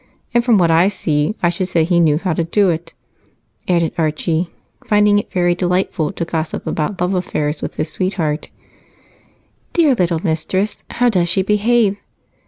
And 0.33 0.43
from 0.43 0.57
what 0.57 0.71
I 0.71 0.87
see, 0.87 1.35
I 1.43 1.49
should 1.49 1.67
say 1.67 1.83
he 1.83 1.99
knew 1.99 2.17
how 2.17 2.33
to 2.33 2.43
do 2.43 2.71
it," 2.71 2.95
added 3.67 3.93
Archie, 3.99 4.49
finding 4.83 5.19
it 5.19 5.31
very 5.31 5.53
delightful 5.53 6.11
to 6.13 6.25
gossip 6.25 6.65
about 6.65 6.99
love 6.99 7.13
affairs 7.13 7.61
with 7.61 7.75
his 7.75 7.91
sweetheart. 7.91 8.47
"Dear 9.73 9.93
little 9.93 10.17
mistress! 10.23 10.83
How 10.89 11.09
does 11.09 11.29
she 11.29 11.43
behave?" 11.43 12.01